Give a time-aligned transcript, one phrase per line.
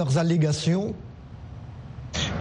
[0.00, 0.94] leurs allégations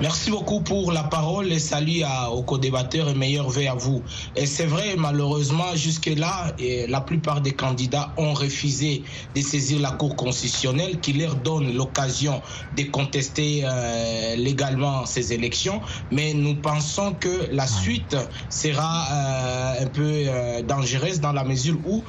[0.01, 4.01] Merci beaucoup pour la parole et salut aux co-débatteurs et meilleurs vœux à vous.
[4.37, 6.55] Et c'est vrai, malheureusement, jusque-là,
[6.87, 9.03] la plupart des candidats ont refusé
[9.35, 12.41] de saisir la Cour constitutionnelle qui leur donne l'occasion
[12.77, 15.81] de contester euh, légalement ces élections.
[16.11, 18.15] Mais nous pensons que la suite
[18.49, 22.05] sera euh, un peu euh, dangereuse dans la mesure où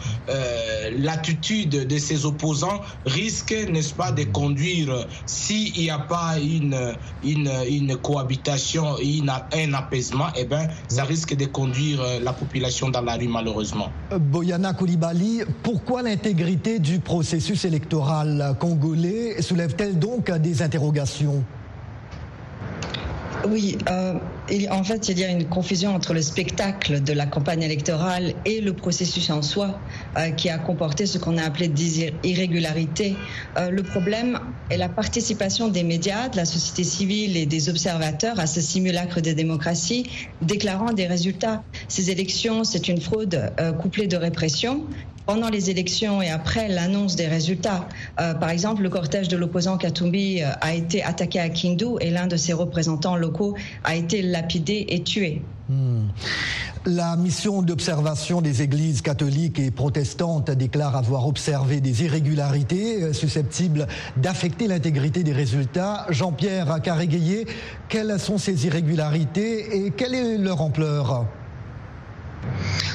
[0.96, 6.94] l'attitude de ces opposants risque, n'est-ce pas, de conduire, s'il n'y a pas une,
[7.24, 9.20] une une cohabitation et
[9.54, 13.88] un apaisement, eh ben, ça risque de conduire euh, la population dans la rue malheureusement.
[14.12, 21.44] Euh, Boyana Koulibaly, pourquoi l'intégrité du processus électoral congolais soulève-t-elle donc des interrogations?
[23.48, 24.14] Oui, euh,
[24.70, 28.60] en fait, il y a une confusion entre le spectacle de la campagne électorale et
[28.60, 29.78] le processus en soi
[30.16, 33.16] euh, qui a comporté ce qu'on a appelé des irrégularités.
[33.56, 34.38] Euh, le problème
[34.70, 39.20] est la participation des médias, de la société civile et des observateurs à ce simulacre
[39.20, 40.10] de démocratie,
[40.42, 41.62] déclarant des résultats.
[41.88, 44.86] Ces élections, c'est une fraude couplée de répression
[45.26, 47.88] pendant les élections et après l'annonce des résultats.
[48.20, 52.10] Euh, par exemple, le cortège de l'opposant Katumbi euh, a été attaqué à Kindu et
[52.10, 55.42] l'un de ses représentants locaux a été lapidé et tué.
[55.70, 56.08] Hmm.
[56.84, 63.86] La mission d'observation des églises catholiques et protestantes déclare avoir observé des irrégularités euh, susceptibles
[64.16, 66.06] d'affecter l'intégrité des résultats.
[66.10, 67.46] Jean-Pierre Carrégayé,
[67.88, 71.26] quelles sont ces irrégularités et quelle est leur ampleur?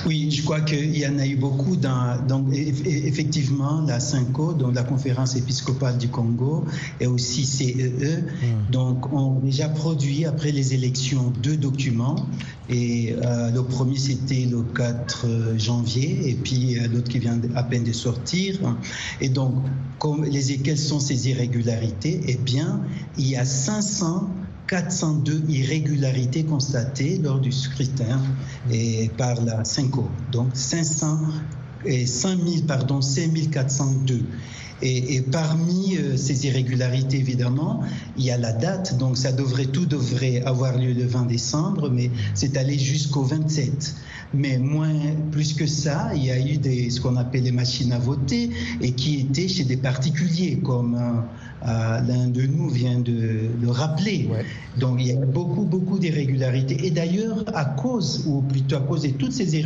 [0.06, 1.76] Oui, je crois qu'il y en a eu beaucoup.
[1.76, 6.66] Dans, donc, effectivement, la CINCO, donc la Conférence épiscopale du Congo,
[7.00, 8.72] et aussi CEE, e, hmm.
[8.72, 12.18] donc, ont déjà produit, après les élections, deux documents.
[12.70, 17.64] Et euh, le premier, c'était le 4 janvier, et puis euh, l'autre qui vient à
[17.64, 18.60] peine de sortir.
[19.22, 19.56] Et donc,
[19.98, 22.22] comme les, quelles sont ces irrégularités?
[22.28, 22.82] Eh bien,
[23.18, 24.30] il y a 500
[24.67, 28.21] 402 irrégularités constatées lors du scrutin
[28.71, 30.09] et par la CINCO.
[30.31, 31.20] Donc 500
[31.86, 34.25] et 5000, pardon, 5402.
[34.81, 37.81] Et, et parmi euh, ces irrégularités, évidemment,
[38.17, 38.97] il y a la date.
[38.97, 43.95] Donc ça devrait, tout devrait avoir lieu le 20 décembre, mais c'est allé jusqu'au 27.
[44.33, 44.93] Mais moins,
[45.31, 48.49] plus que ça, il y a eu des, ce qu'on appelle les machines à voter
[48.81, 54.27] et qui étaient chez des particuliers, comme euh, l'un de nous vient de le rappeler.
[54.77, 56.86] Donc il y a eu beaucoup, beaucoup d'irrégularités.
[56.86, 59.65] Et d'ailleurs, à cause, ou plutôt à cause de toutes ces,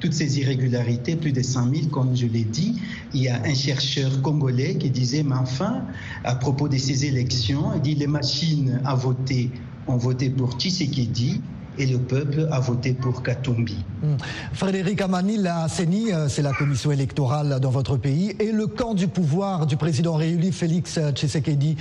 [0.00, 2.80] toutes ces irrégularités, plus de 100 000, comme je l'ai dit,
[3.12, 5.82] il y a un chercheur congolais qui disait, mais enfin,
[6.24, 9.50] à propos de ces élections, il dit les machines à voter
[9.86, 11.40] ont voté pour Tshisekedi
[11.76, 13.76] et le peuple a voté pour Katumbi.
[14.02, 14.16] Hmm.
[14.52, 18.94] Frédéric Amani, la CENI, euh, c'est la commission électorale dans votre pays, et le camp
[18.94, 21.76] du pouvoir du président réélu Félix Tshisekedi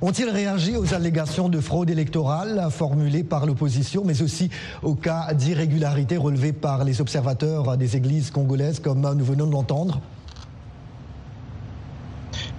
[0.00, 4.50] ont-ils réagi aux allégations de fraude électorale formulées par l'opposition, mais aussi
[4.82, 10.00] aux cas d'irrégularité relevés par les observateurs des églises congolaises, comme nous venons de l'entendre?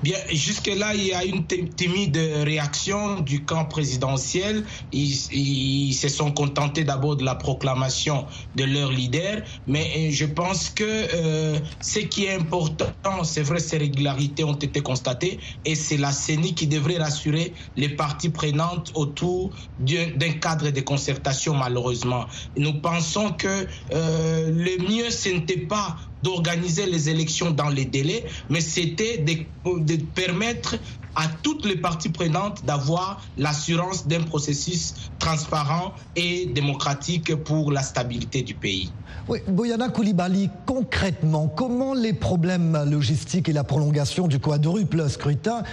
[0.02, 4.64] Bien, jusque-là, il y a une timide réaction du camp présidentiel.
[4.94, 10.70] Ils, se sont contentés d'abord de la proclamation de leur leader, mais euh, je pense
[10.70, 15.98] que euh, ce qui est important, c'est vrai, ces régularités ont été constatées et c'est
[15.98, 22.26] la CENI qui devrait rassurer les parties prenantes autour d'un cadre de concertation, malheureusement.
[22.56, 28.25] Nous pensons que euh, le mieux, ce n'était pas d'organiser les élections dans les délais,
[28.50, 30.75] mais c'était de, permettre
[31.16, 38.41] à toutes les parties prenantes d'avoir l'assurance d'un processus transparent et démocratique pour la stabilité
[38.41, 38.91] du pays.
[39.28, 45.63] Oui, Boyana Koulibaly, concrètement, comment les problèmes logistiques et la prolongation du quadruple scrutin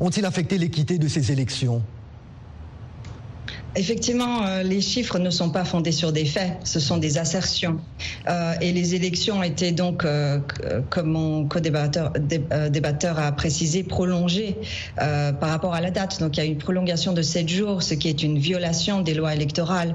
[0.00, 1.82] ont-ils affecté l'équité de ces élections?
[3.74, 7.80] Effectivement, euh, les chiffres ne sont pas fondés sur des faits, ce sont des assertions.
[8.28, 10.40] Euh, et les élections étaient donc, euh,
[10.90, 12.12] comme mon co-débatteur
[12.70, 14.56] débatteur a précisé, prolongées
[14.96, 16.20] par rapport à la date.
[16.20, 19.14] Donc il y a une prolongation de sept jours, ce qui est une violation des
[19.14, 19.94] lois électorales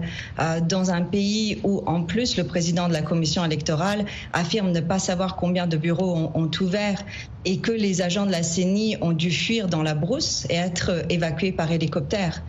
[0.67, 4.99] dans un pays où, en plus, le président de la commission électorale affirme ne pas
[4.99, 7.03] savoir combien de bureaux ont, ont ouvert
[7.45, 11.05] et que les agents de la CENI ont dû fuir dans la brousse et être
[11.09, 12.43] évacués par hélicoptère.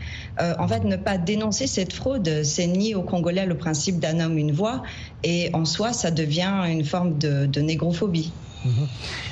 [0.58, 2.42] En fait, ne pas dénoncer cette fraude.
[2.44, 4.82] C'est nier aux Congolais le principe d'un homme, une voix.
[5.24, 8.32] Et en soi, ça devient une forme de, négrophobie.
[8.64, 8.88] Mhm.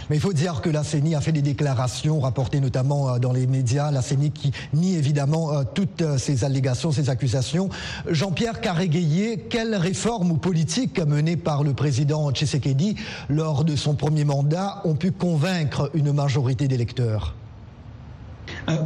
[0.08, 3.32] Mais il faut dire que la CENI a fait des déclarations rapportées notamment euh, dans
[3.32, 7.68] les médias, la CENI qui nie évidemment euh, toutes euh, ces allégations, ces accusations.
[8.08, 12.94] Jean-Pierre Carré-Gaillet, quelles réformes ou politiques menées par le président Tshisekedi
[13.28, 17.34] lors de son premier mandat ont pu convaincre une majorité d'électeurs?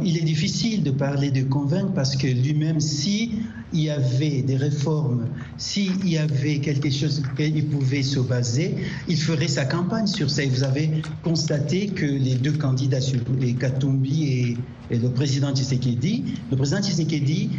[0.03, 3.39] Il est difficile de parler de convaincre parce que lui-même, si
[3.73, 8.75] il y avait des réformes, s'il y avait quelque chose qu'il pouvait se baser,
[9.07, 10.43] il ferait sa campagne sur ça.
[10.43, 10.91] Et vous avez
[11.23, 12.99] constaté que les deux candidats,
[13.39, 14.57] les Katumbi et,
[14.93, 17.49] et le président Tshisekedi, le président Tshisekedi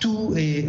[0.00, 0.68] tout et,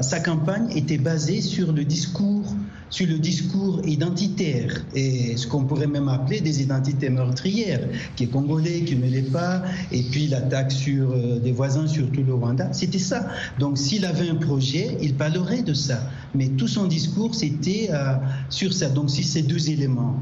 [0.00, 2.54] sa campagne était basée sur le discours
[2.92, 8.26] sur le discours identitaire et ce qu'on pourrait même appeler des identités meurtrières, qui est
[8.28, 12.68] congolais, qui ne l'est pas, et puis l'attaque sur euh, des voisins, surtout le Rwanda.
[12.72, 13.28] C'était ça.
[13.58, 16.10] Donc s'il avait un projet, il parlerait de ça.
[16.34, 18.14] Mais tout son discours, c'était euh,
[18.50, 18.90] sur ça.
[18.90, 20.20] Donc si ces deux éléments,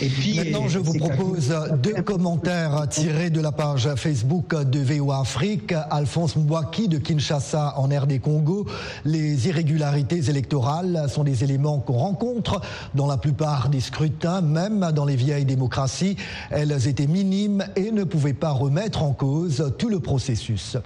[0.00, 5.20] Et puis, Maintenant, je vous propose deux commentaires tirés de la page Facebook de VOA
[5.20, 5.72] Afrique.
[5.90, 8.66] Alphonse Mbouaki de Kinshasa en RD Congo.
[9.04, 12.60] Les irrégularités électorales sont des éléments qu'on rencontre
[12.94, 16.16] dans la plupart des scrutins, même dans les vieilles démocraties.
[16.50, 20.76] Elles étaient minimes et ne pouvaient pas remettre en cause tout le processus.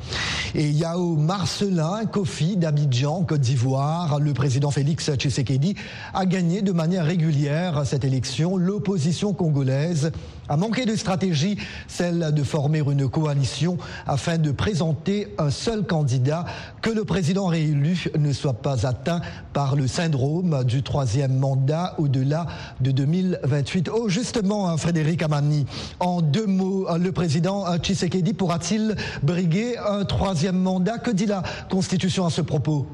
[0.54, 5.74] Et Yao Marcelin Kofi d'Abidjan, Côte d'Ivoire, le président Félix Tshisekedi
[6.12, 10.10] a gagné de manière régulière cette élection l'opposition congolaise
[10.48, 11.56] a manqué de stratégie,
[11.88, 16.44] celle de former une coalition afin de présenter un seul candidat,
[16.82, 19.20] que le président réélu ne soit pas atteint
[19.52, 22.46] par le syndrome du troisième mandat au-delà
[22.80, 23.90] de 2028.
[23.92, 25.66] Oh, justement, Frédéric Amani,
[26.00, 30.98] en deux mots, le président Tshisekedi pourra-t-il briguer un troisième mandat?
[30.98, 32.86] Que dit la Constitution à ce propos?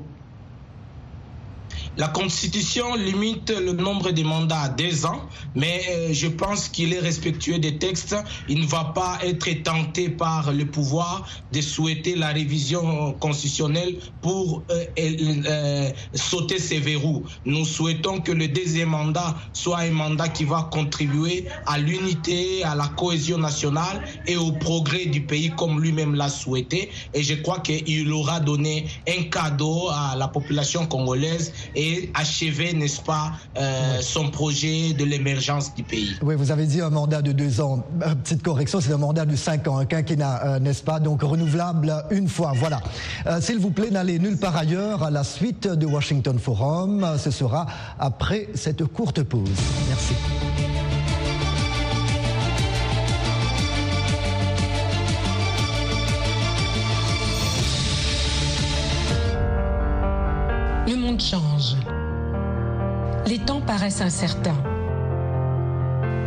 [1.98, 5.20] La Constitution limite le nombre de mandats à deux ans,
[5.54, 8.16] mais euh, je pense qu'il est respectueux des textes.
[8.48, 14.62] Il ne va pas être tenté par le pouvoir de souhaiter la révision constitutionnelle pour
[14.70, 17.24] euh, euh, sauter ces verrous.
[17.44, 22.74] Nous souhaitons que le deuxième mandat soit un mandat qui va contribuer à l'unité, à
[22.74, 26.90] la cohésion nationale et au progrès du pays comme lui-même l'a souhaité.
[27.12, 31.52] Et je crois qu'il aura donné un cadeau à la population congolaise
[32.14, 36.14] achever, n'est-ce pas, euh, son projet de l'émergence du pays.
[36.22, 37.84] Oui, vous avez dit un mandat de deux ans.
[38.02, 41.22] Euh, petite correction, c'est un mandat de cinq ans, un quinquennat, euh, n'est-ce pas, donc
[41.22, 42.52] renouvelable une fois.
[42.54, 42.80] Voilà.
[43.40, 45.02] S'il vous plaît, n'allez nulle part ailleurs.
[45.02, 47.66] À la suite de Washington Forum, ce sera
[47.98, 49.48] après cette courte pause.
[49.88, 50.14] Merci.
[63.80, 64.62] Incertains.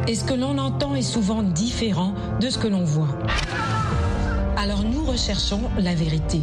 [0.07, 3.19] Et ce que l'on entend est souvent différent de ce que l'on voit.
[4.57, 6.41] Alors nous recherchons la vérité.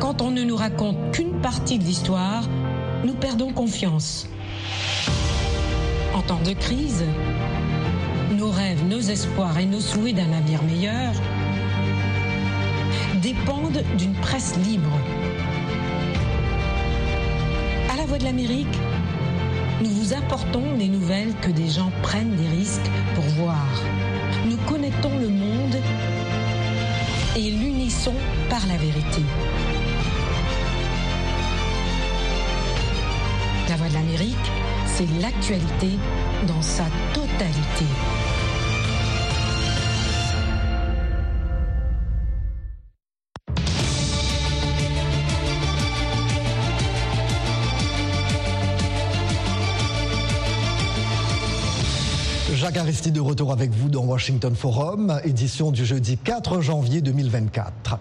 [0.00, 2.44] Quand on ne nous raconte qu'une partie de l'histoire,
[3.04, 4.26] nous perdons confiance.
[6.14, 7.04] En temps de crise,
[8.36, 11.12] nos rêves, nos espoirs et nos souhaits d'un avenir meilleur
[13.20, 14.98] dépendent d'une presse libre
[18.18, 18.78] de l'Amérique,
[19.82, 23.66] nous vous apportons les nouvelles que des gens prennent des risques pour voir.
[24.46, 25.76] Nous connectons le monde
[27.36, 28.14] et l'unissons
[28.48, 29.22] par la vérité.
[33.68, 34.52] La Voix de l'Amérique,
[34.86, 35.98] c'est l'actualité
[36.46, 36.84] dans sa
[37.14, 37.86] totalité.
[52.64, 57.98] Jacques Aristide de retour avec vous dans Washington Forum, édition du jeudi 4 janvier 2024.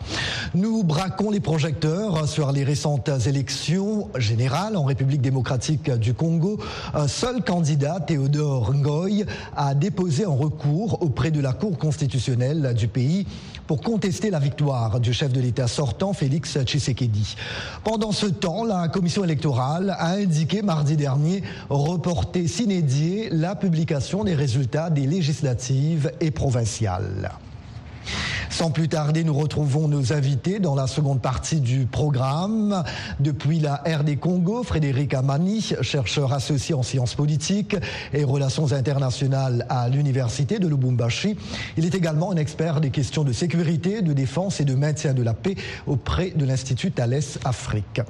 [0.55, 6.59] Nous braquons les projecteurs sur les récentes élections générales en République démocratique du Congo.
[6.93, 9.25] Un seul candidat, Théodore Ngoy,
[9.57, 13.27] a déposé un recours auprès de la Cour constitutionnelle du pays
[13.67, 17.35] pour contester la victoire du chef de l'État sortant, Félix Tshisekedi.
[17.83, 24.35] Pendant ce temps, la commission électorale a indiqué mardi dernier reporter s'inédier la publication des
[24.35, 27.31] résultats des législatives et provinciales.
[28.53, 32.83] Sans plus tarder, nous retrouvons nos invités dans la seconde partie du programme.
[33.19, 37.75] Depuis la RD Congo, Frédéric Amani, chercheur associé en sciences politiques
[38.13, 41.35] et relations internationales à l'Université de Lubumbashi.
[41.77, 45.23] Il est également un expert des questions de sécurité, de défense et de maintien de
[45.23, 45.55] la paix
[45.87, 48.01] auprès de l'Institut Thales Afrique.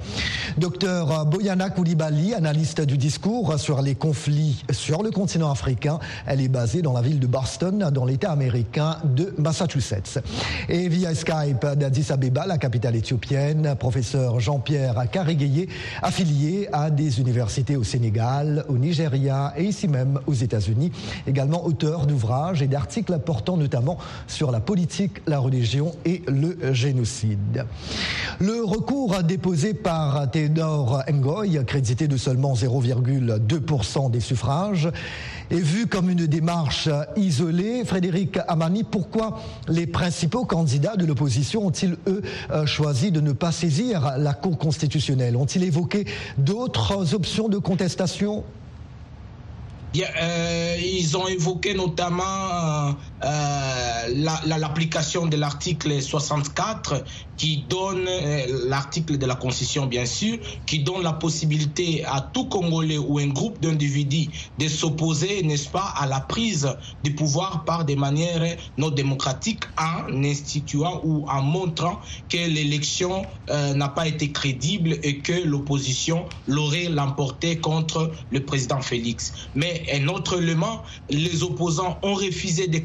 [0.58, 5.98] Docteur Boyana Koulibaly, analyste du discours sur les conflits sur le continent africain.
[6.26, 10.20] Elle est basée dans la ville de Boston, dans l'État américain de Massachusetts.
[10.68, 15.68] Et via Skype d'Addis Abeba, la capitale éthiopienne, professeur Jean-Pierre Karigeye,
[16.02, 20.90] affilié à des universités au Sénégal, au Nigeria et ici même aux États-Unis.
[21.26, 27.66] Également auteur d'ouvrages et d'articles portant notamment sur la politique, la religion et le génocide.
[28.40, 34.88] Le recours déposé par Théodore Ngoy, crédité de seulement 0,2% des suffrages,
[35.50, 37.84] est vu comme une démarche isolée.
[37.84, 39.38] Frédéric Amani, pourquoi
[39.68, 40.13] les principaux
[40.48, 45.36] candidats de l'opposition ont-ils, eux, euh, choisi de ne pas saisir la Cour constitutionnelle?
[45.36, 46.06] Ont-ils évoqué
[46.38, 48.44] d'autres options de contestation?
[50.02, 54.08] Euh, ils ont évoqué notamment euh,
[54.46, 57.04] l'application de l'article 64
[57.36, 62.46] qui donne, euh, l'article de la Constitution bien sûr, qui donne la possibilité à tout
[62.46, 66.68] Congolais ou un groupe d'individus de s'opposer, n'est-ce pas, à la prise
[67.04, 73.88] du pouvoir par des manières non démocratiques en instituant ou en montrant que l'élection n'a
[73.88, 79.32] pas été crédible et que l'opposition l'aurait l'emporté contre le président Félix.
[79.54, 82.80] Mais un autre élément, les opposants ont refusé de,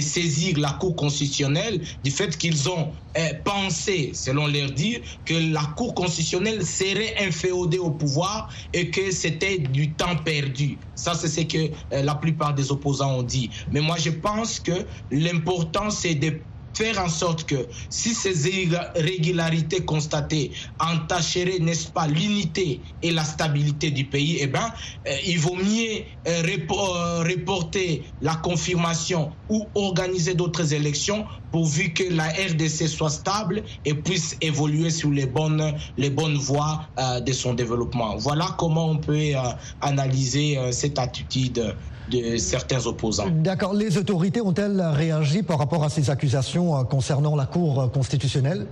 [0.00, 5.64] saisir la Cour constitutionnelle du fait qu'ils ont euh, pensé, selon leur dire, que la
[5.76, 10.78] Cour constitutionnelle serait inféodée au pouvoir et que c'était du temps perdu.
[10.94, 13.50] Ça, c'est ce que euh, la plupart des opposants ont dit.
[13.72, 16.34] Mais moi, je pense que l'important, c'est de
[16.74, 23.90] faire en sorte que si ces irrégularités constatées entacheraient, n'est-ce pas, l'unité et la stabilité
[23.90, 24.72] du pays, eh bien,
[25.08, 32.04] euh, il vaut mieux euh, euh, reporter la confirmation ou organiser d'autres élections pourvu que
[32.12, 36.88] la RDC soit stable et puisse évoluer sur les bonnes, les bonnes voies
[37.26, 38.16] de son développement.
[38.18, 39.32] Voilà comment on peut
[39.80, 41.74] analyser cette attitude
[42.10, 43.28] de certains opposants.
[43.30, 43.74] D'accord.
[43.74, 48.66] Les autorités ont-elles réagi par rapport à ces accusations euh, concernant la Cour constitutionnelle?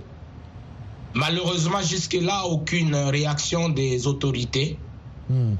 [1.13, 4.77] Malheureusement, jusque-là, aucune réaction des autorités.
[5.29, 5.53] Hmm.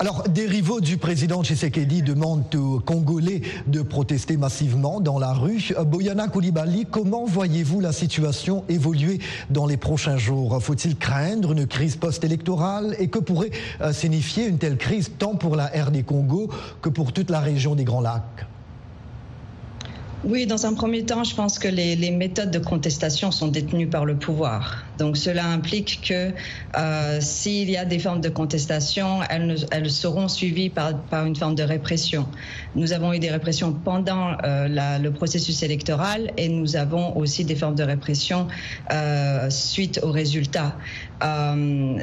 [0.00, 5.72] Alors, des rivaux du président Tshisekedi demandent aux Congolais de protester massivement dans la rue.
[5.86, 9.20] Boyana Koulibaly, comment voyez-vous la situation évoluer
[9.50, 10.60] dans les prochains jours?
[10.60, 12.96] Faut-il craindre une crise post-électorale?
[12.98, 16.50] Et que pourrait euh, signifier une telle crise tant pour la RD Congo
[16.82, 18.46] que pour toute la région des Grands Lacs?
[20.24, 24.06] Oui, dans un premier temps, je pense que les, méthodes de contestation sont détenues par
[24.06, 24.83] le pouvoir.
[24.98, 26.32] Donc cela implique que
[26.76, 30.92] euh, s'il y a des formes de contestation, elles, seront suivies par,
[31.26, 32.26] une forme de répression.
[32.74, 37.56] Nous avons eu des répressions pendant euh, le processus électoral et nous avons aussi des
[37.56, 38.48] formes de répression
[38.92, 40.76] euh, suite aux résultats.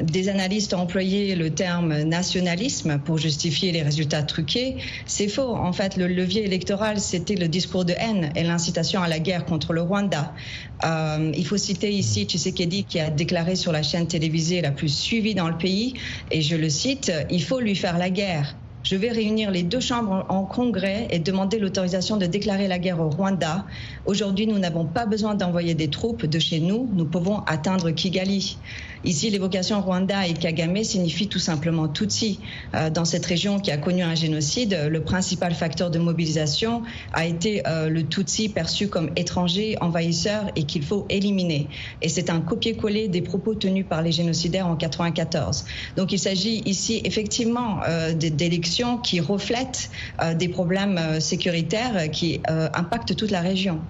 [0.02, 4.78] Des analystes ont employé le terme nationalisme pour justifier les résultats truqués.
[5.06, 5.54] C'est faux.
[5.54, 9.44] En fait, le levier électoral, c'était le discours de haine et l'incitation à la guerre
[9.44, 10.34] contre le Rwanda.
[10.82, 15.34] Il faut citer ici Tshisekedi qui a déclaré sur la chaîne télévisée la plus suivie
[15.34, 15.94] dans le pays,
[16.30, 18.56] et je le cite, il faut lui faire la guerre.
[18.84, 23.00] Je vais réunir les deux chambres en congrès et demander l'autorisation de déclarer la guerre
[23.00, 23.64] au Rwanda.
[24.04, 26.90] Aujourd'hui, nous n'avons pas besoin d'envoyer des troupes de chez nous.
[26.92, 28.58] Nous pouvons atteindre Kigali.
[29.04, 32.40] Ici, l'évocation Rwanda et Kagame signifie tout simplement Tutsi.
[32.74, 36.82] Euh, dans cette région qui a connu un génocide, le principal facteur de mobilisation
[37.12, 41.68] a été euh, le Tutsi perçu comme étranger, envahisseur et qu'il faut éliminer.
[42.00, 45.64] Et c'est un copier-coller des propos tenus par les génocidaires en 94.
[45.96, 49.90] Donc il s'agit ici effectivement euh, d'élections qui reflètent
[50.34, 53.80] des problèmes sécuritaires qui impactent toute la région.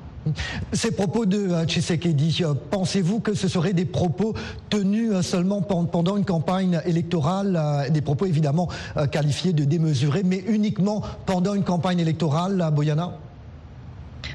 [0.72, 4.34] Ces propos de euh, Tshisekedi, euh, pensez-vous que ce seraient des propos
[4.70, 8.68] tenus euh, seulement pendant une campagne électorale, des propos évidemment
[9.10, 13.18] qualifiés de démesurés, mais uniquement pendant une campagne électorale, Boyana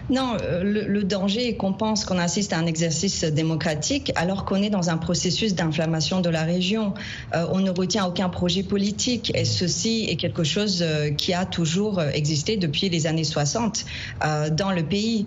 [0.10, 4.62] non, euh, le, danger est qu'on pense qu'on assiste à un exercice démocratique alors qu'on
[4.62, 6.94] est dans un processus d'inflammation de la région.
[7.36, 11.46] Euh, on ne retient aucun projet politique et ceci est quelque chose euh, qui a
[11.46, 13.86] toujours existé depuis les années 60
[14.52, 15.26] dans le pays.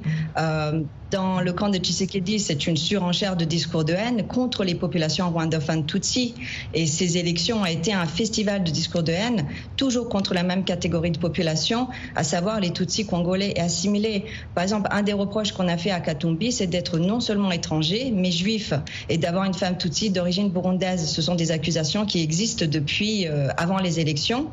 [1.10, 5.28] Dans le camp de Tshisekedi, c'est une surenchère de discours de haine contre les populations
[5.28, 6.34] rwandophones Tutsi.
[6.72, 9.44] Et ces élections ont été un festival de discours de haine,
[9.76, 14.24] toujours contre la même catégorie de population, à savoir les Tutsis congolais et assimilés.
[14.70, 18.30] Exemple, un des reproches qu'on a fait à Katumbi, c'est d'être non seulement étranger, mais
[18.30, 18.72] juif,
[19.08, 21.08] et d'avoir une femme Tutsi d'origine burundaise.
[21.08, 24.48] Ce sont des accusations qui existent depuis euh, avant les élections.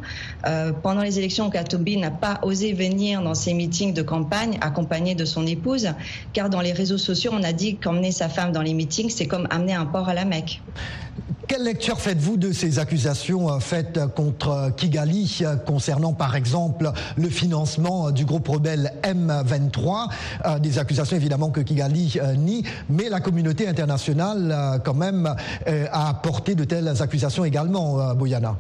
[0.48, 5.14] Euh, pendant les élections, Katumbi n'a pas osé venir dans ses meetings de campagne accompagné
[5.14, 5.90] de son épouse,
[6.34, 9.28] car dans les réseaux sociaux, on a dit qu'emmener sa femme dans les meetings, c'est
[9.28, 10.62] comme amener un porc à la Mecque.
[11.48, 18.26] Quelle lecture faites-vous de ces accusations faites contre Kigali concernant par exemple le financement du
[18.26, 25.34] groupe rebelle M23 Des accusations évidemment que Kigali nie, mais la communauté internationale quand même
[25.66, 28.58] a porté de telles accusations également, Boyana.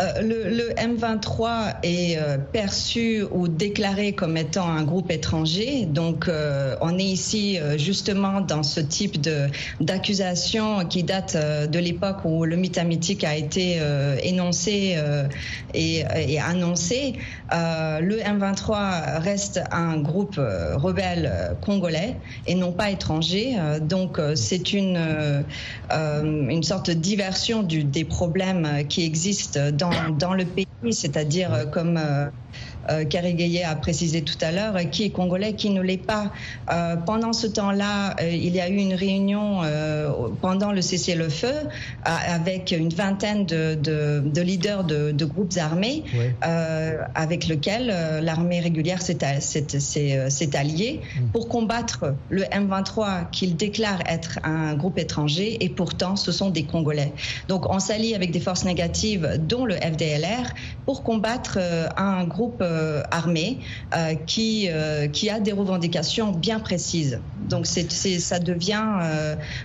[0.00, 5.86] Euh, le, M23 est euh, perçu ou déclaré comme étant un groupe étranger.
[5.86, 9.18] Donc, euh, on est ici justement dans ce type
[9.80, 13.78] d'accusation qui date de l'époque où le mythe mythique a été
[14.22, 14.96] énoncé
[15.74, 17.14] et, annoncé.
[17.50, 20.40] le M23 reste un groupe
[20.74, 23.56] rebelle congolais et non pas étranger.
[23.80, 24.98] donc, c'est une,
[25.90, 31.98] une sorte de diversion des problèmes qui existent dans dans, le pays, c'est-à-dire euh, comme
[32.90, 33.04] euh,
[33.64, 36.32] a précisé tout à l'heure, qui est congolais, qui ne l'est pas.
[36.70, 40.10] Euh, pendant ce temps-là, euh, il y a eu une réunion euh,
[40.40, 41.54] pendant le cessez-le-feu
[42.04, 46.04] avec une vingtaine de, de, de leaders de, de, groupes armés
[47.14, 47.86] avec lesquels
[48.22, 51.26] l'armée régulière s'est alliée mm.
[51.32, 56.64] pour combattre le M23 qu'il déclare être un groupe étranger et pourtant ce sont des
[56.64, 57.12] Congolais.
[57.48, 60.52] Donc on s'allie avec des forces négatives dont le FDLR
[60.84, 61.58] pour combattre
[61.96, 62.62] un groupe
[63.10, 63.60] armée
[63.94, 67.20] euh, qui, euh, qui a des revendications bien précises.
[67.48, 68.84] Donc c'est, ça devient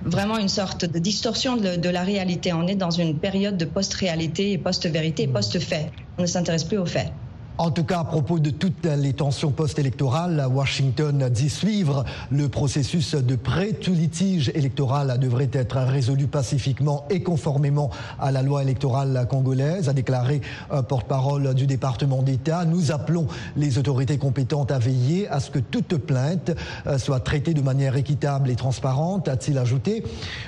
[0.04, 2.54] vraiment une sorte de distorsion de, la réalité.
[2.54, 5.92] On est dans une période de post-réalité et post-vérité post-fait.
[6.18, 7.12] On ne s'intéresse plus aux faits.
[7.60, 13.16] En tout cas, à propos de toutes les tensions post-électorales, Washington dit suivre le processus
[13.16, 13.74] de prêt.
[13.74, 19.94] Tout litige électoral devrait être résolu pacifiquement et conformément à la loi électorale congolaise, a
[19.94, 20.40] déclaré
[20.72, 22.64] un porte-parole du département d'État.
[22.64, 26.52] Nous appelons les autorités compétentes à veiller à ce que toute plainte
[26.88, 30.06] euh, soit traitée de manière équitable et transparente, a-t-il ajouté.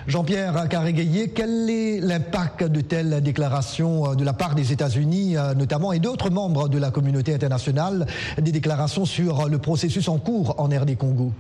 [0.08, 5.54] Jean-Pierre Carrégayé, quel est l'impact de telles déclarations euh, de la part des États-Unis, euh,
[5.56, 8.06] notamment, et d'autres membres de la communauté internationale
[8.40, 11.34] des déclarations sur le processus en cours en RD Congo.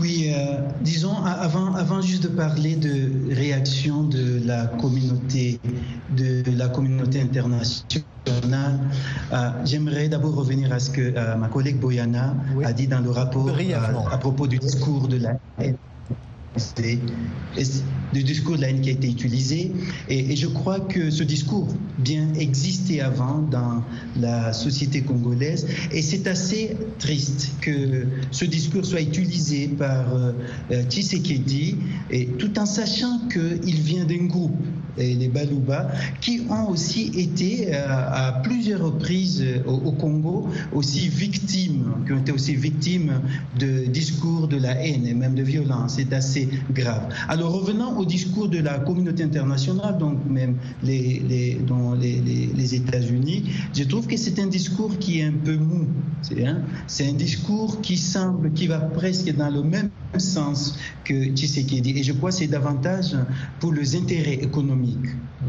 [0.00, 5.60] Oui, euh, disons, avant, avant juste de parler de réaction de la communauté,
[6.16, 8.80] de la communauté internationale,
[9.32, 13.10] euh, j'aimerais d'abord revenir à ce que euh, ma collègue Boyana a dit dans le
[13.10, 13.50] rapport
[14.10, 15.38] à, propos du discours de la
[18.12, 19.72] du discours de la haine qui a été utilisé.
[20.08, 23.82] Et, je crois que ce discours bien existait avant dans
[24.20, 25.66] la société congolaise.
[25.92, 30.32] Et c'est assez triste que ce discours soit utilisé par euh,
[30.88, 31.76] Tshisekedi,
[32.38, 34.56] tout en sachant qu'il vient d'un groupe,
[34.96, 41.94] les Baluba, qui ont aussi été euh, à plusieurs reprises euh, au, Congo aussi victimes,
[42.06, 43.20] qui ont été aussi victimes
[43.58, 45.94] de discours de la haine et même de violence.
[45.96, 47.08] C'est assez grave.
[47.28, 51.58] Alors revenant au discours de la communauté internationale, donc même les, les,
[52.54, 55.86] les, États-Unis, je trouve que c'est un discours qui est un peu mou.
[56.22, 56.62] C'est hein,
[57.00, 61.98] un discours qui semble, qui va presque dans le même sens que Tshisekedi.
[61.98, 63.16] Et je crois que c'est davantage
[63.60, 64.83] pour les intérêts économiques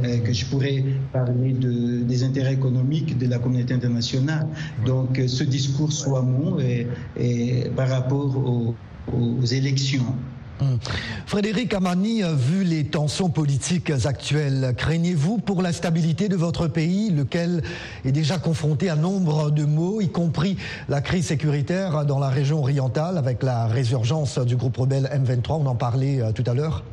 [0.04, 4.48] euh, que je pourrais parler de, des intérêts économiques de la communauté internationale.
[4.86, 8.76] Donc ce discours soit mou et, et par rapport aux,
[9.13, 10.15] aux élections.
[10.62, 10.80] Hum.
[11.26, 17.62] Frédéric Amani, vu les tensions politiques actuelles, craignez-vous pour la stabilité de votre pays, lequel
[18.06, 20.56] est déjà confronté à nombre de maux, y compris
[20.88, 25.65] la crise sécuritaire dans la région orientale avec la résurgence du groupe rebelle M23, on
[25.65, 26.84] en parlait euh, tout à l'heure?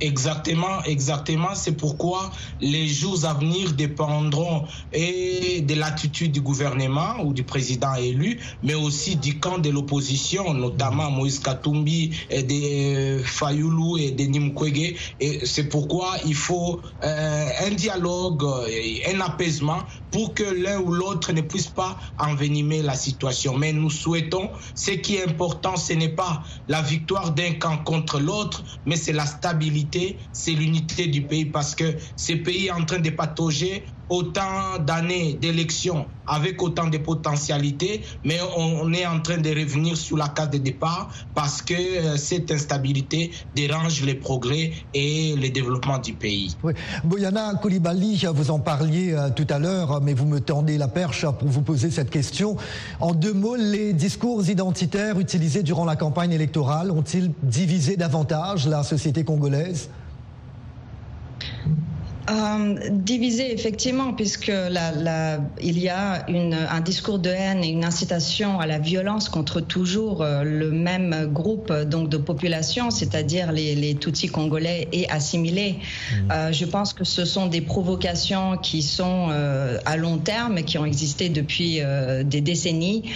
[0.00, 1.54] Exactement, exactement.
[1.54, 2.30] C'est pourquoi
[2.60, 8.74] les jours à venir dépendront et de l'attitude du gouvernement ou du président élu, mais
[8.74, 15.14] aussi du camp de l'opposition, notamment Moïse Katumbi, et de Fayoulou et de Nimkwege.
[15.18, 21.32] Et c'est pourquoi il faut euh, un dialogue, un apaisement pour que l'un ou l'autre
[21.32, 23.56] ne puisse pas envenimer la situation.
[23.56, 28.18] Mais nous souhaitons, ce qui est important, ce n'est pas la victoire d'un camp contre
[28.20, 32.84] l'autre, mais c'est la stabilité, c'est l'unité du pays parce que ce pays est en
[32.84, 39.38] train de patauger autant d'années d'élections avec autant de potentialités, mais on, est en train
[39.38, 44.72] de revenir sur la case de départ parce que euh, cette instabilité dérange les progrès
[44.94, 46.54] et le développement du pays.
[46.62, 46.74] Oui.
[47.04, 51.24] Boyana Koulibaly, vous en parliez euh, tout à l'heure, mais vous me tendez la perche
[51.38, 52.56] pour vous poser cette question.
[53.00, 58.82] En deux mots, les discours identitaires utilisés durant la campagne électorale ont-ils divisé davantage la
[58.82, 59.88] société congolaise?
[62.30, 67.84] Euh, Divisé, effectivement, puisque la, il y a une, un discours de haine et une
[67.84, 73.74] incitation à la violence contre toujours euh, le même groupe donc, de population, c'est-à-dire les,
[73.74, 75.76] les, Tutsis congolais et assimilés.
[75.78, 76.14] Mmh.
[76.30, 80.78] Euh, je pense que ce sont des provocations qui sont euh, à long terme, qui
[80.78, 83.10] ont existé depuis euh, des décennies.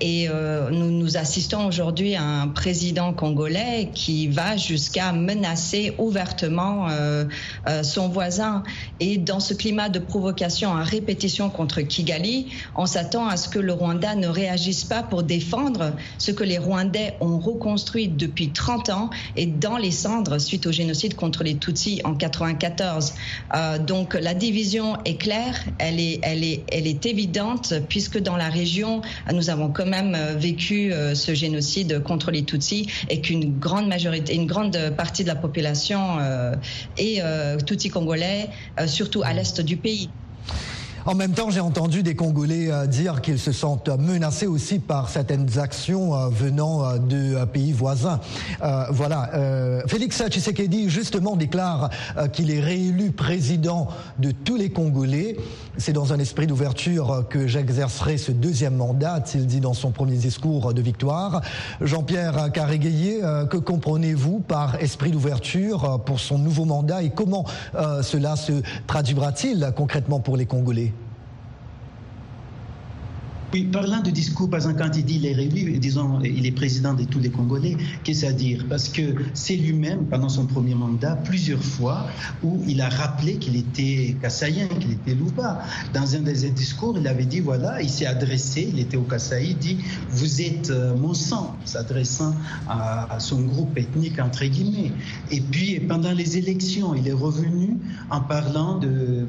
[0.00, 0.28] et
[0.70, 6.88] nous, nous assistons aujourd'hui à un président congolais qui va jusqu'à menacer ouvertement
[7.82, 8.17] son voisin.
[9.00, 13.58] Et dans ce climat de provocation à répétition contre Kigali, on s'attend à ce que
[13.58, 18.90] le Rwanda ne réagisse pas pour défendre ce que les Rwandais ont reconstruit depuis 30
[18.90, 23.14] ans et dans les cendres suite au génocide contre les Tutsis en 94.
[23.54, 29.02] Euh, donc la division est claire, elle est, évidente puisque dans la région,
[29.32, 34.34] nous avons quand même vécu euh, ce génocide contre les Tutsis et qu'une grande majorité,
[34.34, 36.54] une grande partie de la population euh,
[36.96, 40.16] est euh, Tutsi congolais, euh, surtout à l'est du pays.
[41.08, 45.08] En même temps, j'ai entendu des Congolais euh, dire qu'ils se sentent menacés aussi par
[45.08, 48.20] certaines actions euh, venant euh, de pays voisins.
[48.90, 49.30] voilà.
[49.86, 51.88] Félix Tshisekedi, justement, déclare
[52.34, 55.38] qu'il est réélu président de tous les Congolais.
[55.78, 60.16] C'est dans un esprit d'ouverture que j'exercerai ce deuxième mandat, a-t-il dit dans son premier
[60.16, 61.40] discours de victoire.
[61.80, 67.44] Jean-Pierre Carré-Gaillet, que comprenez-vous par esprit d'ouverture pour son nouveau mandat et comment
[68.02, 68.52] cela se
[68.86, 70.92] traduira-t-il concrètement pour les Congolais?
[73.54, 77.04] Oui, parlant de discours, par exemple, quand il est réélu, disons, il est président de
[77.04, 81.62] tous les Congolais, qu'est-ce à dire Parce que c'est lui-même, pendant son premier mandat, plusieurs
[81.62, 82.08] fois,
[82.42, 85.62] où il a rappelé qu'il était Kassaïen, qu'il était Louba.
[85.94, 89.52] Dans un des discours, il avait dit, voilà, il s'est adressé, il était au Kassaï,
[89.52, 89.78] il dit,
[90.10, 92.34] vous êtes euh, mon sang, s'adressant
[92.68, 94.92] à, son groupe ethnique, entre guillemets.
[95.30, 97.78] Et puis, pendant les élections, il est revenu
[98.10, 99.26] en parlant de,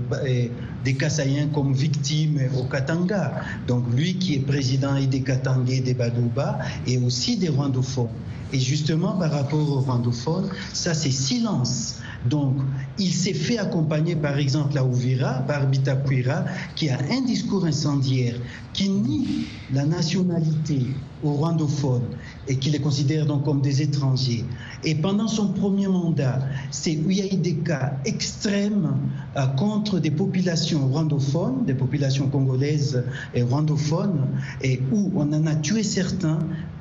[0.83, 3.33] des Kassaïens comme victimes au Katanga.
[3.67, 8.09] Donc, lui, qui est président des Katangé, des Badouba et aussi des rwandophones.
[8.51, 11.97] Et justement, par rapport aux rwandophones, ça c'est silence.
[12.25, 12.57] Donc,
[12.97, 16.45] il s'est fait accompagner, par exemple, à Ouvira, par Bitakwira,
[16.75, 18.35] qui a un discours incendiaire,
[18.73, 20.81] qui nie la nationalité
[21.23, 22.09] aux rwandophones
[22.49, 24.43] et qui les considère donc comme des étrangers.
[24.83, 26.39] Et pendant son premier mandat,
[26.71, 28.97] c'est où il y a eu des cas extrêmes
[29.37, 33.03] euh, contre des populations rwandophones, des populations congolaises
[33.35, 34.27] et rwandophones,
[34.61, 36.39] et où on en a tué certains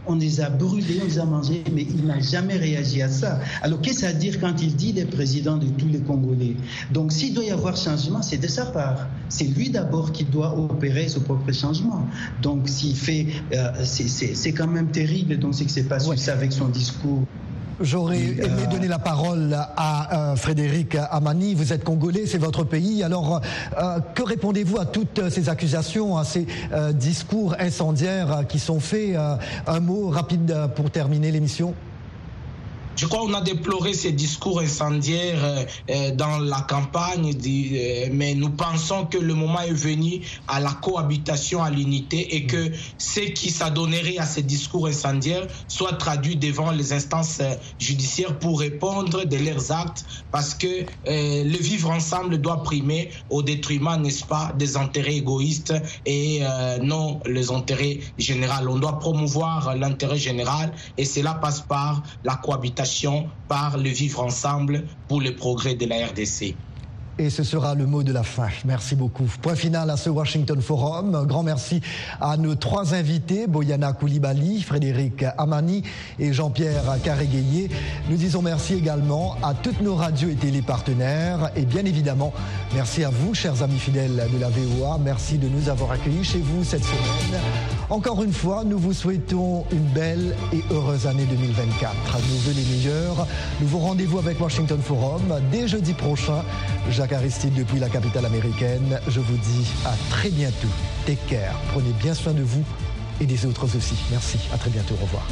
[0.09, 3.38] on les a brûlés, on les a mangés, mais il n'a jamais réagi à ça.
[3.62, 6.57] Alors qu'est-ce à dire quand il dit les présidents de tous les Congolais?
[6.92, 9.09] Donc s'il doit y avoir changement, c'est de sa part.
[9.29, 12.07] C'est lui d'abord qui doit opérer ce propre changement.
[12.42, 15.38] Donc s'il fait, euh, c'est quand même terrible.
[15.38, 17.25] Donc c'est que c'est pas ça avec son discours.
[17.81, 21.55] J'aurais aimé euh, donner la parole à euh, Frédéric Amani.
[21.55, 23.05] Vous êtes congolais, c'est votre pays.
[23.05, 23.41] Alors,
[23.79, 26.47] euh, que répondez-vous à toutes ces accusations, à ces
[26.95, 29.17] discours incendiaires qui sont faits?
[29.67, 31.75] Un mot rapide pour terminer l'émission.
[32.98, 38.34] Je crois qu'on a déploré ces discours incendiaires euh, euh, dans la campagne, euh, mais
[38.34, 43.20] nous pensons que le moment est venu à la cohabitation, à l'unité, et que ce
[43.20, 47.40] qui s'adonnerait à ces discours incendiaires soit traduit devant les instances
[47.78, 54.02] judiciaires pour répondre de leurs actes, parce que le vivre ensemble doit primer au détriment,
[54.02, 56.40] n'est-ce pas, des intérêts égoïstes et
[56.82, 58.66] non les intérêts généraux.
[58.68, 62.88] On doit promouvoir l'intérêt général, et cela passe par la cohabitation
[63.48, 66.55] par le vivre ensemble pour le progrès de la RDC.
[67.20, 68.46] Et ce sera le mot de la fin.
[68.64, 69.27] Merci beaucoup.
[69.42, 71.16] Point final à ce Washington Forum.
[71.16, 71.81] Un grand merci
[72.20, 75.83] à nos trois invités, Boyana Koulibaly, Frédéric Amani
[76.20, 77.70] et Jean-Pierre Carréguéier.
[78.09, 81.51] Nous disons merci également à toutes nos radios et télépartenaires.
[81.57, 82.33] Et bien évidemment,
[82.72, 84.98] merci à vous, chers amis fidèles de la VOA.
[84.98, 87.40] Merci de nous avoir accueillis chez vous cette semaine.
[87.90, 91.94] Encore une fois, nous vous souhaitons une belle et heureuse année 2024.
[92.29, 93.27] Nous voeux les meilleurs.
[93.62, 96.44] Nouveau rendez-vous avec Washington Forum dès jeudi prochain.
[96.90, 99.01] Jacques Aristide depuis la capitale américaine.
[99.09, 100.68] Je vous dis à très bientôt.
[101.07, 101.59] Take care.
[101.72, 102.62] Prenez bien soin de vous
[103.22, 103.96] et des autres aussi.
[104.11, 104.38] Merci.
[104.53, 104.94] À très bientôt.
[105.01, 105.27] Au revoir.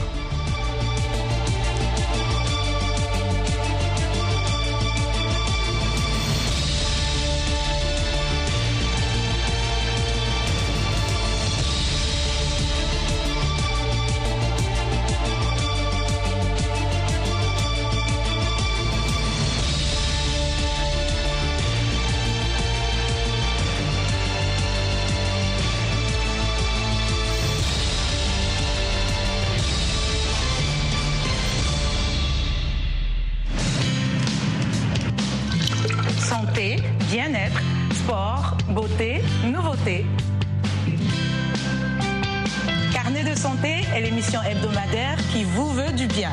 [44.27, 46.31] L'émission hebdomadaire qui vous veut du bien.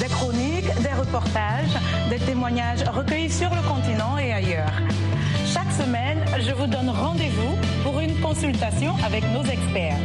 [0.00, 1.76] Des chroniques, des reportages,
[2.10, 4.72] des témoignages recueillis sur le continent et ailleurs.
[5.46, 9.98] Chaque semaine, je vous donne rendez-vous pour une consultation avec nos experts.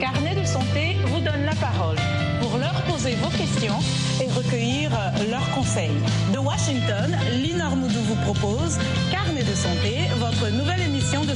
[0.00, 1.96] Carnet de santé vous donne la parole
[2.40, 3.78] pour leur poser vos questions
[4.20, 4.90] et recueillir
[5.30, 5.98] leurs conseils.
[6.32, 8.78] De Washington, Lynn Moudou vous propose
[9.10, 11.30] Carnet de santé, votre nouvelle émission de